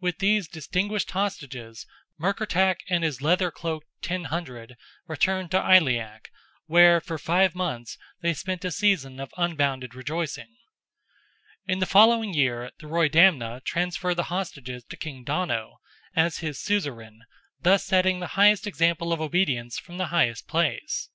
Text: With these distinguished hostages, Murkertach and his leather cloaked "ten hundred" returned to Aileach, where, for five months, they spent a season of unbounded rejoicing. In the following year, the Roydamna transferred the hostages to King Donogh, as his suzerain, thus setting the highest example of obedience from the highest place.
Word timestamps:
With 0.00 0.20
these 0.20 0.48
distinguished 0.48 1.10
hostages, 1.10 1.86
Murkertach 2.18 2.78
and 2.88 3.04
his 3.04 3.20
leather 3.20 3.50
cloaked 3.50 3.88
"ten 4.00 4.24
hundred" 4.24 4.74
returned 5.06 5.50
to 5.50 5.58
Aileach, 5.60 6.28
where, 6.64 6.98
for 6.98 7.18
five 7.18 7.54
months, 7.54 7.98
they 8.22 8.32
spent 8.32 8.64
a 8.64 8.70
season 8.70 9.20
of 9.20 9.34
unbounded 9.36 9.94
rejoicing. 9.94 10.56
In 11.66 11.78
the 11.78 11.84
following 11.84 12.32
year, 12.32 12.70
the 12.78 12.86
Roydamna 12.86 13.62
transferred 13.62 14.14
the 14.14 14.22
hostages 14.32 14.82
to 14.84 14.96
King 14.96 15.24
Donogh, 15.26 15.76
as 16.16 16.38
his 16.38 16.58
suzerain, 16.58 17.24
thus 17.60 17.84
setting 17.84 18.18
the 18.20 18.28
highest 18.38 18.66
example 18.66 19.12
of 19.12 19.20
obedience 19.20 19.78
from 19.78 19.98
the 19.98 20.06
highest 20.06 20.48
place. 20.48 21.10